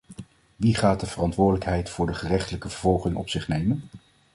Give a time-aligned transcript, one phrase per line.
[0.55, 3.83] Wie gaat de verantwoordelijkheid voor de gerechtelijke vervolging op zich nemen?